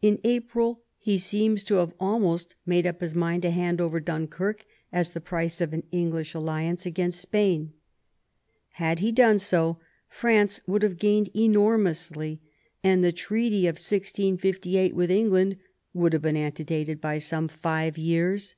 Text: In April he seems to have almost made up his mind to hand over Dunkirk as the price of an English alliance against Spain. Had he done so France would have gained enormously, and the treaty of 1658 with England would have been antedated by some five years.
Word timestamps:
In 0.00 0.18
April 0.24 0.84
he 0.96 1.18
seems 1.18 1.64
to 1.64 1.74
have 1.74 1.92
almost 2.00 2.56
made 2.64 2.86
up 2.86 3.02
his 3.02 3.14
mind 3.14 3.42
to 3.42 3.50
hand 3.50 3.78
over 3.78 4.00
Dunkirk 4.00 4.64
as 4.90 5.10
the 5.10 5.20
price 5.20 5.60
of 5.60 5.74
an 5.74 5.82
English 5.92 6.32
alliance 6.32 6.86
against 6.86 7.20
Spain. 7.20 7.74
Had 8.70 9.00
he 9.00 9.12
done 9.12 9.38
so 9.38 9.78
France 10.08 10.60
would 10.66 10.82
have 10.82 10.96
gained 10.98 11.28
enormously, 11.36 12.40
and 12.82 13.04
the 13.04 13.12
treaty 13.12 13.66
of 13.66 13.74
1658 13.74 14.94
with 14.94 15.10
England 15.10 15.58
would 15.92 16.14
have 16.14 16.22
been 16.22 16.36
antedated 16.38 16.98
by 16.98 17.18
some 17.18 17.46
five 17.46 17.98
years. 17.98 18.56